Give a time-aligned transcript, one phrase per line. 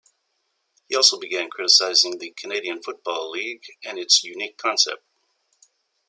[0.89, 5.03] He also began criticizing the Canadian Football League, and its unique concept.